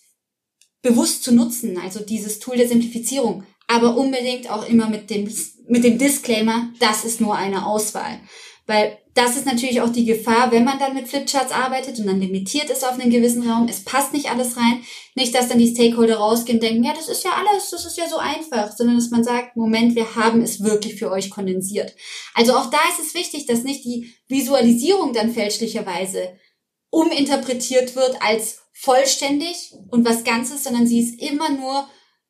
[0.82, 5.32] bewusst zu nutzen, also dieses Tool der Simplifizierung, aber unbedingt auch immer mit dem,
[5.70, 8.20] mit dem Disclaimer, das ist nur eine Auswahl.
[8.68, 12.22] Weil das ist natürlich auch die Gefahr, wenn man dann mit Flipcharts arbeitet und dann
[12.22, 14.84] limitiert ist auf einen gewissen Raum, es passt nicht alles rein,
[15.16, 17.98] nicht, dass dann die Stakeholder rausgehen und denken, ja, das ist ja alles, das ist
[17.98, 21.94] ja so einfach, sondern dass man sagt, Moment, wir haben es wirklich für euch kondensiert.
[22.34, 26.38] Also auch da ist es wichtig, dass nicht die Visualisierung dann fälschlicherweise
[26.90, 31.88] uminterpretiert wird als vollständig und was Ganzes, sondern sie ist immer nur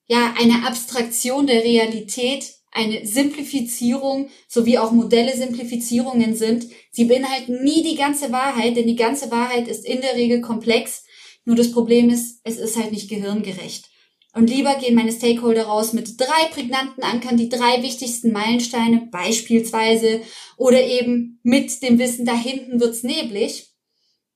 [0.07, 6.67] ja eine Abstraktion der Realität eine Simplifizierung sowie auch Modelle Simplifizierungen sind.
[6.91, 11.03] Sie beinhalten nie die ganze Wahrheit, denn die ganze Wahrheit ist in der Regel komplex.
[11.43, 13.89] Nur das Problem ist, es ist halt nicht gehirngerecht.
[14.33, 20.21] Und lieber gehen meine Stakeholder raus mit drei prägnanten Ankern, die drei wichtigsten Meilensteine beispielsweise,
[20.55, 23.71] oder eben mit dem Wissen, da hinten wird's neblig.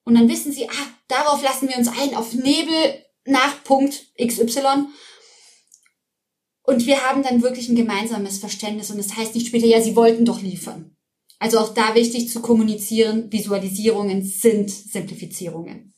[0.03, 4.87] Und dann wissen sie, ah, darauf lassen wir uns ein, auf Nebel nach Punkt XY.
[6.65, 9.95] Und wir haben dann wirklich ein gemeinsames Verständnis und das heißt nicht später, ja, sie
[9.95, 10.95] wollten doch liefern.
[11.39, 15.93] Also auch da wichtig zu kommunizieren, Visualisierungen sind Simplifizierungen.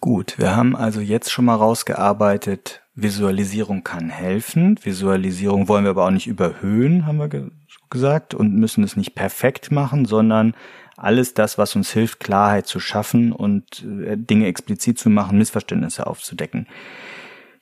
[0.00, 4.78] Gut, wir haben also jetzt schon mal rausgearbeitet, Visualisierung kann helfen.
[4.82, 7.50] Visualisierung wollen wir aber auch nicht überhöhen, haben wir ge
[7.88, 10.54] gesagt, und müssen es nicht perfekt machen, sondern
[10.96, 16.06] alles das, was uns hilft, Klarheit zu schaffen und äh, Dinge explizit zu machen, Missverständnisse
[16.06, 16.66] aufzudecken.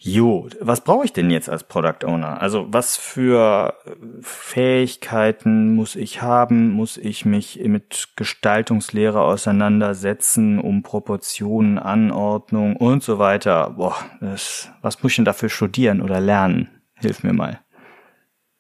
[0.07, 2.43] Jo, was brauche ich denn jetzt als Product Owner?
[2.43, 3.73] Also was für
[4.21, 6.73] Fähigkeiten muss ich haben?
[6.73, 13.71] Muss ich mich mit Gestaltungslehre auseinandersetzen, um Proportionen, Anordnung und so weiter?
[13.79, 16.69] Boah, das, was muss ich denn dafür studieren oder lernen?
[16.97, 17.64] Hilf mir mal.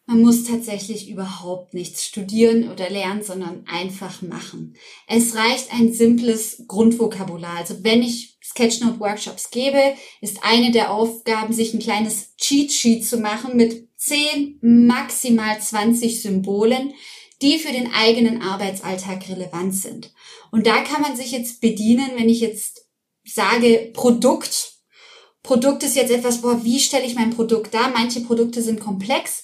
[0.07, 4.77] Man muss tatsächlich überhaupt nichts studieren oder lernen, sondern einfach machen.
[5.07, 7.57] Es reicht ein simples Grundvokabular.
[7.57, 13.07] Also wenn ich Sketchnote Workshops gebe, ist eine der Aufgaben, sich ein kleines Cheat Sheet
[13.07, 16.93] zu machen mit 10, maximal 20 Symbolen,
[17.41, 20.13] die für den eigenen Arbeitsalltag relevant sind.
[20.51, 22.87] Und da kann man sich jetzt bedienen, wenn ich jetzt
[23.25, 24.75] sage Produkt.
[25.43, 27.89] Produkt ist jetzt etwas, boah, wie stelle ich mein Produkt dar?
[27.89, 29.44] Manche Produkte sind komplex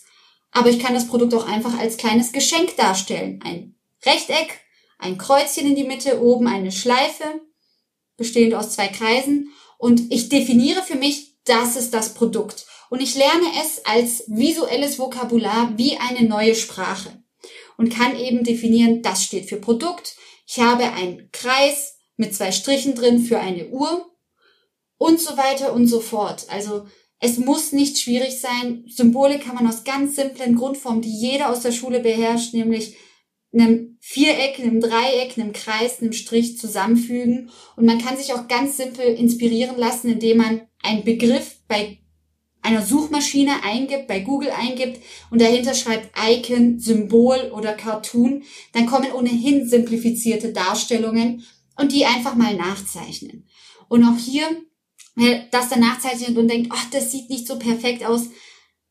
[0.52, 3.40] aber ich kann das Produkt auch einfach als kleines Geschenk darstellen.
[3.44, 4.60] Ein Rechteck,
[4.98, 7.24] ein Kreuzchen in die Mitte, oben eine Schleife,
[8.16, 9.52] bestehend aus zwei Kreisen.
[9.78, 12.66] Und ich definiere für mich, das ist das Produkt.
[12.90, 17.22] Und ich lerne es als visuelles Vokabular wie eine neue Sprache.
[17.76, 20.16] Und kann eben definieren, das steht für Produkt.
[20.46, 24.10] Ich habe einen Kreis mit zwei Strichen drin für eine Uhr
[24.98, 26.46] und so weiter und so fort.
[26.50, 26.86] Also
[27.20, 28.84] es muss nicht schwierig sein.
[28.88, 32.96] Symbole kann man aus ganz simplen Grundformen, die jeder aus der Schule beherrscht, nämlich
[33.52, 37.50] einem Viereck, einem Dreieck, einem Kreis, einem Strich zusammenfügen.
[37.76, 41.98] Und man kann sich auch ganz simpel inspirieren lassen, indem man einen Begriff bei
[42.62, 49.12] einer Suchmaschine eingibt, bei Google eingibt und dahinter schreibt Icon, Symbol oder Cartoon, dann kommen
[49.12, 51.44] ohnehin simplifizierte Darstellungen
[51.76, 53.48] und die einfach mal nachzeichnen.
[53.88, 54.44] Und auch hier
[55.50, 58.22] das dann nachzeichnet und denkt, ach, das sieht nicht so perfekt aus,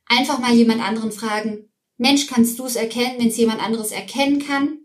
[0.06, 4.40] einfach mal jemand anderen fragen, Mensch, kannst du es erkennen, wenn es jemand anderes erkennen
[4.46, 4.80] kann?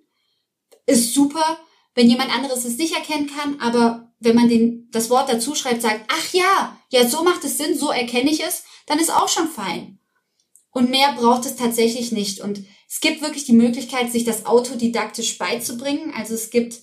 [0.87, 1.59] Ist super,
[1.95, 5.83] wenn jemand anderes es nicht erkennen kann, aber wenn man den, das Wort dazu schreibt,
[5.83, 9.29] sagt, ach ja, ja, so macht es Sinn, so erkenne ich es, dann ist auch
[9.29, 10.01] schon fein.
[10.71, 12.41] Und mehr braucht es tatsächlich nicht.
[12.41, 16.13] Und es gibt wirklich die Möglichkeit, sich das autodidaktisch beizubringen.
[16.17, 16.81] Also es gibt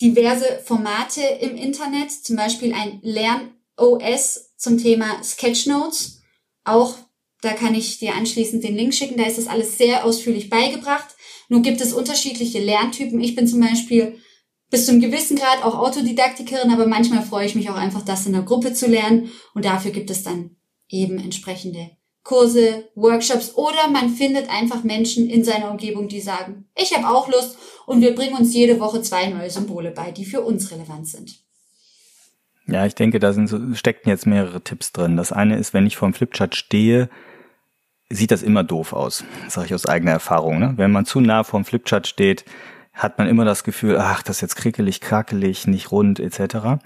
[0.00, 6.22] diverse Formate im Internet, zum Beispiel ein Lern- OS zum Thema Sketchnotes.
[6.64, 6.94] Auch
[7.42, 9.16] da kann ich dir anschließend den Link schicken.
[9.16, 11.14] Da ist das alles sehr ausführlich beigebracht.
[11.48, 13.20] Nun gibt es unterschiedliche Lerntypen.
[13.20, 14.18] Ich bin zum Beispiel
[14.70, 18.32] bis zum gewissen Grad auch Autodidaktikerin, aber manchmal freue ich mich auch einfach, das in
[18.32, 19.30] der Gruppe zu lernen.
[19.54, 20.56] Und dafür gibt es dann
[20.88, 21.90] eben entsprechende
[22.26, 27.28] Kurse, Workshops oder man findet einfach Menschen in seiner Umgebung, die sagen, ich habe auch
[27.28, 31.06] Lust und wir bringen uns jede Woche zwei neue Symbole bei, die für uns relevant
[31.06, 31.45] sind.
[32.66, 35.16] Ja, ich denke, da sind so, steckten jetzt mehrere Tipps drin.
[35.16, 37.08] Das eine ist, wenn ich vor dem Flipchart stehe,
[38.10, 39.24] sieht das immer doof aus.
[39.44, 40.58] Das sage ich aus eigener Erfahrung.
[40.58, 40.74] Ne?
[40.76, 42.44] Wenn man zu nah vor dem Flipchart steht,
[42.92, 46.80] hat man immer das Gefühl, ach, das ist jetzt krickelig, krakelig, nicht rund, etc.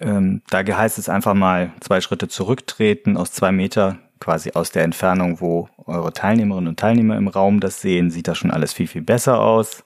[0.00, 4.84] Ähm, da heißt es einfach mal zwei Schritte zurücktreten, aus zwei Meter, quasi aus der
[4.84, 8.86] Entfernung, wo eure Teilnehmerinnen und Teilnehmer im Raum das sehen, sieht das schon alles viel,
[8.86, 9.84] viel besser aus.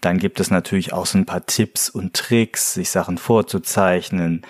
[0.00, 4.42] Dann gibt es natürlich auch so ein paar Tipps und Tricks, sich Sachen vorzuzeichnen,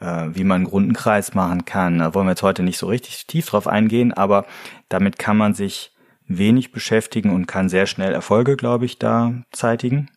[0.00, 1.98] äh, wie man einen runden Kreis machen kann.
[1.98, 4.46] Da wollen wir jetzt heute nicht so richtig tief drauf eingehen, aber
[4.88, 5.92] damit kann man sich
[6.26, 10.08] wenig beschäftigen und kann sehr schnell Erfolge, glaube ich, da zeitigen.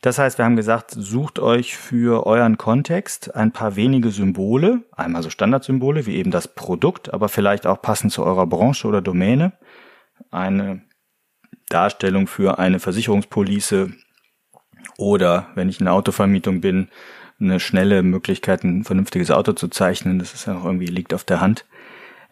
[0.00, 5.22] Das heißt, wir haben gesagt, sucht euch für euren Kontext ein paar wenige Symbole, einmal
[5.22, 9.52] so Standardsymbole wie eben das Produkt, aber vielleicht auch passend zu eurer Branche oder Domäne.
[10.32, 10.82] Eine
[11.72, 13.92] Darstellung für eine Versicherungspolice
[14.98, 16.88] oder wenn ich in der Autovermietung bin,
[17.40, 20.18] eine schnelle Möglichkeit, ein vernünftiges Auto zu zeichnen.
[20.18, 21.64] Das ist ja auch irgendwie liegt auf der Hand.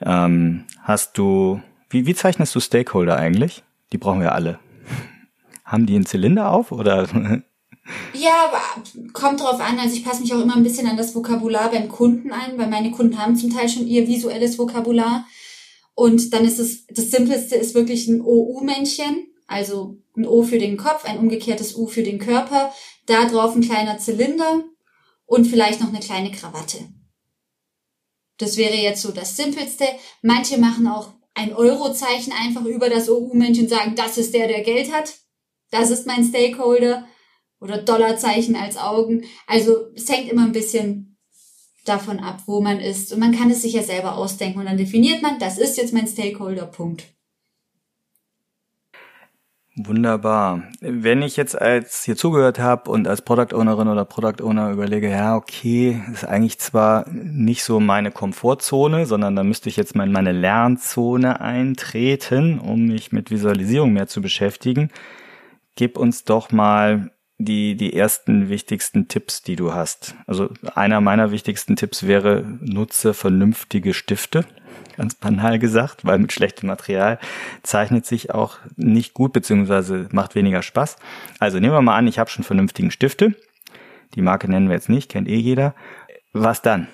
[0.01, 3.63] Ähm, hast du, wie, wie zeichnest du Stakeholder eigentlich?
[3.93, 4.59] Die brauchen wir alle.
[5.65, 7.09] Haben die einen Zylinder auf oder?
[8.13, 8.53] Ja,
[9.13, 9.81] kommt drauf an.
[9.81, 12.69] Also ich passe mich auch immer ein bisschen an das Vokabular beim Kunden ein, weil
[12.69, 15.27] meine Kunden haben zum Teil schon ihr visuelles Vokabular.
[15.95, 20.77] Und dann ist es, das Simpleste ist wirklich ein OU-Männchen, also ein O für den
[20.77, 22.73] Kopf, ein umgekehrtes U für den Körper,
[23.07, 24.63] da drauf ein kleiner Zylinder
[25.27, 26.89] und vielleicht noch eine kleine Krawatte.
[28.39, 29.85] Das wäre jetzt so das Simpelste.
[30.23, 34.63] Manche machen auch ein Eurozeichen einfach über das OU-Männchen und sagen, das ist der, der
[34.63, 35.15] Geld hat.
[35.71, 37.07] Das ist mein Stakeholder.
[37.61, 39.25] Oder Dollarzeichen als Augen.
[39.47, 41.19] Also es hängt immer ein bisschen
[41.85, 43.13] davon ab, wo man ist.
[43.13, 45.93] Und man kann es sich ja selber ausdenken und dann definiert man, das ist jetzt
[45.93, 47.05] mein Stakeholder, Punkt.
[49.77, 50.65] Wunderbar.
[50.81, 55.09] Wenn ich jetzt als hier zugehört habe und als Product Ownerin oder Product Owner überlege,
[55.09, 60.07] ja, okay, ist eigentlich zwar nicht so meine Komfortzone, sondern da müsste ich jetzt mal
[60.07, 64.91] in meine Lernzone eintreten, um mich mit Visualisierung mehr zu beschäftigen.
[65.77, 70.15] Gib uns doch mal die, die ersten wichtigsten Tipps, die du hast.
[70.27, 74.45] Also einer meiner wichtigsten Tipps wäre, nutze vernünftige Stifte.
[75.01, 77.19] Ganz banal gesagt, weil mit schlechtem Material
[77.63, 80.97] zeichnet sich auch nicht gut, beziehungsweise macht weniger Spaß.
[81.39, 83.35] Also nehmen wir mal an, ich habe schon vernünftigen Stifte.
[84.15, 85.75] Die Marke nennen wir jetzt nicht, kennt eh jeder.
[86.35, 86.87] Was dann?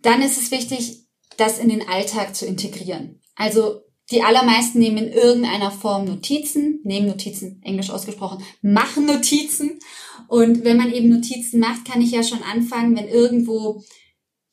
[0.00, 1.04] Dann ist es wichtig,
[1.36, 3.20] das in den Alltag zu integrieren.
[3.36, 9.78] Also die allermeisten nehmen in irgendeiner Form Notizen, nehmen Notizen, englisch ausgesprochen, machen Notizen.
[10.28, 13.84] Und wenn man eben Notizen macht, kann ich ja schon anfangen, wenn irgendwo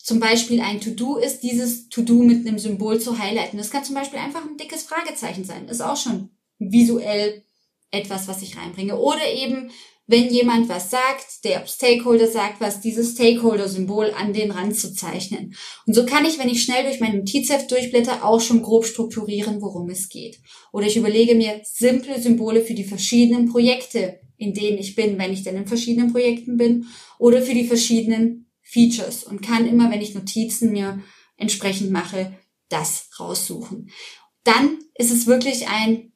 [0.04, 3.58] zum Beispiel ein To-Do ist, dieses To-Do mit einem Symbol zu highlighten.
[3.58, 5.68] Das kann zum Beispiel einfach ein dickes Fragezeichen sein.
[5.68, 7.44] Ist auch schon visuell
[7.92, 8.98] etwas, was ich reinbringe.
[8.98, 9.72] Oder eben
[10.12, 15.56] wenn jemand was sagt, der Stakeholder sagt was, dieses Stakeholder-Symbol an den Rand zu zeichnen.
[15.86, 19.62] Und so kann ich, wenn ich schnell durch mein Notizheft durchblätter, auch schon grob strukturieren,
[19.62, 20.40] worum es geht.
[20.74, 25.32] Oder ich überlege mir simple Symbole für die verschiedenen Projekte, in denen ich bin, wenn
[25.32, 26.88] ich denn in verschiedenen Projekten bin,
[27.18, 31.02] oder für die verschiedenen Features und kann immer, wenn ich Notizen mir
[31.36, 32.38] entsprechend mache,
[32.70, 33.92] das raussuchen.
[34.44, 36.14] Dann ist es wirklich ein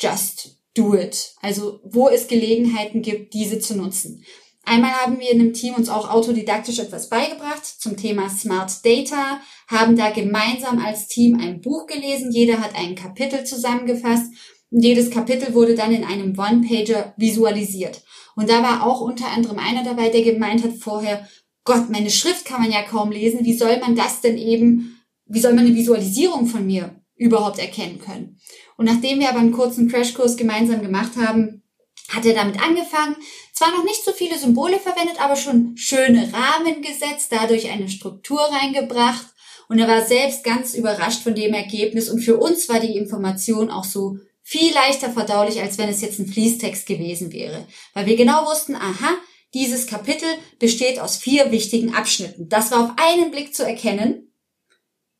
[0.00, 1.34] Just do it.
[1.40, 4.24] Also wo es Gelegenheiten gibt, diese zu nutzen.
[4.64, 9.40] Einmal haben wir in einem Team uns auch autodidaktisch etwas beigebracht zum Thema Smart Data,
[9.68, 14.26] haben da gemeinsam als Team ein Buch gelesen, jeder hat ein Kapitel zusammengefasst
[14.70, 18.02] und jedes Kapitel wurde dann in einem One-Pager visualisiert.
[18.36, 21.28] Und da war auch unter anderem einer dabei, der gemeint hat vorher,
[21.64, 25.40] Gott, meine Schrift kann man ja kaum lesen, wie soll man das denn eben, wie
[25.40, 28.38] soll man eine Visualisierung von mir überhaupt erkennen können?
[28.76, 31.62] Und nachdem wir aber einen kurzen Crashkurs gemeinsam gemacht haben,
[32.08, 33.16] hat er damit angefangen.
[33.52, 38.40] Zwar noch nicht so viele Symbole verwendet, aber schon schöne Rahmen gesetzt, dadurch eine Struktur
[38.40, 39.26] reingebracht.
[39.68, 42.08] Und er war selbst ganz überrascht von dem Ergebnis.
[42.08, 46.18] Und für uns war die Information auch so viel leichter verdaulich, als wenn es jetzt
[46.18, 47.66] ein Fließtext gewesen wäre.
[47.94, 49.14] Weil wir genau wussten, aha,
[49.54, 52.48] dieses Kapitel besteht aus vier wichtigen Abschnitten.
[52.48, 54.32] Das war auf einen Blick zu erkennen.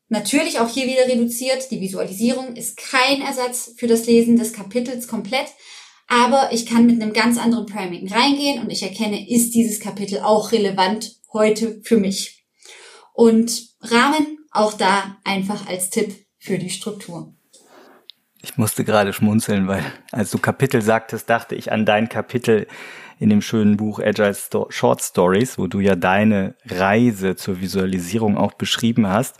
[0.07, 1.71] Natürlich auch hier wieder reduziert.
[1.71, 5.47] Die Visualisierung ist kein Ersatz für das Lesen des Kapitels komplett.
[6.07, 10.19] Aber ich kann mit einem ganz anderen Priming reingehen und ich erkenne, ist dieses Kapitel
[10.19, 12.45] auch relevant heute für mich.
[13.13, 17.33] Und Rahmen auch da einfach als Tipp für die Struktur.
[18.43, 22.67] Ich musste gerade schmunzeln, weil als du Kapitel sagtest, dachte ich an dein Kapitel
[23.19, 24.35] in dem schönen Buch Agile
[24.69, 29.37] Short Stories, wo du ja deine Reise zur Visualisierung auch beschrieben hast.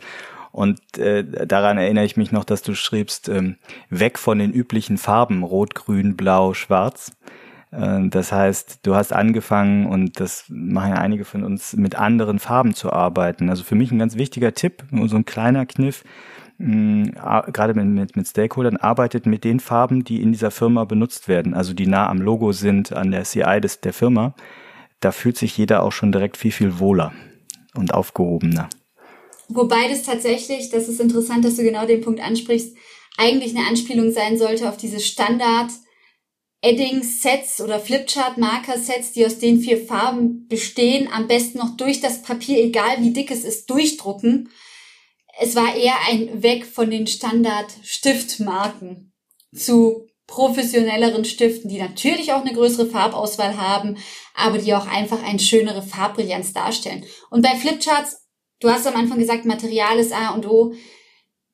[0.52, 3.56] Und äh, daran erinnere ich mich noch, dass du schriebst, ähm,
[3.90, 7.10] weg von den üblichen Farben, rot, grün, blau, schwarz.
[7.72, 12.38] Äh, das heißt, du hast angefangen, und das machen ja einige von uns, mit anderen
[12.38, 13.50] Farben zu arbeiten.
[13.50, 16.04] Also für mich ein ganz wichtiger Tipp, nur so ein kleiner Kniff,
[16.62, 21.28] mh, gerade mit, mit, mit Stakeholdern, arbeitet mit den Farben, die in dieser Firma benutzt
[21.28, 24.34] werden, also die nah am Logo sind, an der CI des, der Firma.
[25.00, 27.12] Da fühlt sich jeder auch schon direkt viel, viel wohler
[27.74, 28.68] und aufgehobener.
[29.48, 32.76] Wobei das tatsächlich, das ist interessant, dass du genau den Punkt ansprichst,
[33.18, 35.70] eigentlich eine Anspielung sein sollte auf diese Standard
[36.62, 42.62] Edding-Sets oder Flipchart-Marker-Sets, die aus den vier Farben bestehen, am besten noch durch das Papier,
[42.62, 44.48] egal wie dick es ist, durchdrucken.
[45.42, 49.12] Es war eher ein Weg von den Standard-Stiftmarken
[49.54, 53.96] zu professionelleren Stiften, die natürlich auch eine größere Farbauswahl haben,
[54.34, 57.04] aber die auch einfach eine schönere Farbbrillanz darstellen.
[57.30, 58.22] Und bei Flipcharts
[58.62, 60.72] Du hast am Anfang gesagt, Material ist A und O.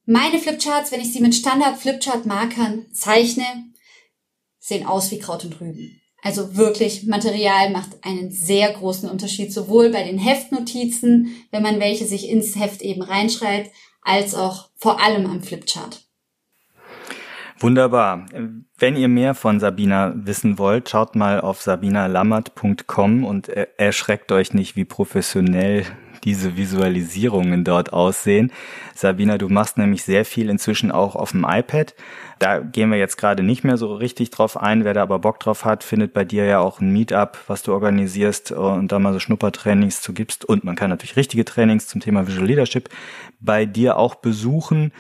[0.05, 3.73] Meine Flipcharts, wenn ich sie mit Standard-Flipchart-Markern zeichne,
[4.59, 6.03] sehen aus wie Kraut und Rüben.
[6.23, 12.07] Also wirklich, Material macht einen sehr großen Unterschied, sowohl bei den Heftnotizen, wenn man welche
[12.07, 13.71] sich ins Heft eben reinschreibt,
[14.03, 16.09] als auch vor allem am Flipchart.
[17.61, 18.27] Wunderbar.
[18.79, 24.77] Wenn ihr mehr von Sabina wissen wollt, schaut mal auf sabinalammert.com und erschreckt euch nicht,
[24.77, 25.85] wie professionell
[26.29, 28.53] diese Visualisierungen dort aussehen.
[28.95, 31.95] Sabina, du machst nämlich sehr viel inzwischen auch auf dem iPad.
[32.39, 34.85] Da gehen wir jetzt gerade nicht mehr so richtig drauf ein.
[34.85, 37.73] Wer da aber Bock drauf hat, findet bei dir ja auch ein Meetup, was du
[37.73, 40.45] organisierst und da mal so Schnuppertrainings zu gibst.
[40.45, 42.91] Und man kann natürlich richtige Trainings zum Thema Visual Leadership
[43.41, 44.93] bei dir auch besuchen.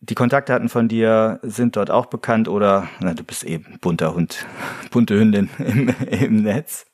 [0.00, 4.44] Die Kontaktdaten von dir sind dort auch bekannt oder na, du bist eben bunter Hund,
[4.90, 6.84] bunte Hündin im, im Netz.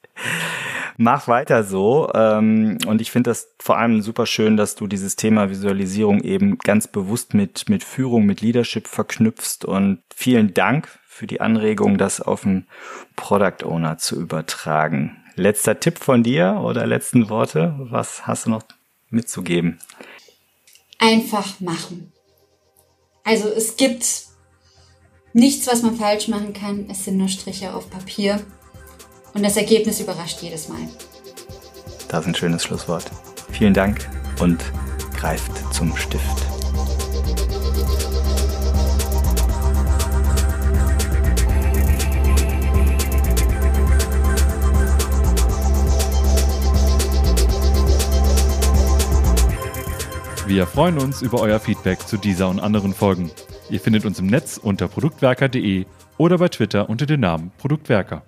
[0.96, 2.10] Mach weiter so.
[2.14, 6.58] Ähm, und ich finde das vor allem super schön, dass du dieses Thema Visualisierung eben
[6.58, 9.64] ganz bewusst mit, mit Führung, mit Leadership verknüpfst.
[9.64, 12.66] Und vielen Dank für die Anregung, das auf den
[13.16, 15.16] Product Owner zu übertragen.
[15.34, 17.74] Letzter Tipp von dir oder letzten Worte?
[17.78, 18.62] Was hast du noch
[19.08, 19.78] mitzugeben?
[20.98, 22.12] Einfach machen.
[23.24, 24.26] Also es gibt
[25.32, 26.86] nichts, was man falsch machen kann.
[26.90, 28.40] Es sind nur Striche auf Papier.
[29.34, 30.80] Und das Ergebnis überrascht jedes Mal.
[32.08, 33.04] Das ist ein schönes Schlusswort.
[33.50, 34.08] Vielen Dank
[34.40, 34.62] und
[35.16, 36.52] greift zum Stift.
[50.46, 53.30] Wir freuen uns über euer Feedback zu dieser und anderen Folgen.
[53.70, 55.86] Ihr findet uns im Netz unter produktwerker.de
[56.18, 58.22] oder bei Twitter unter dem Namen Produktwerker.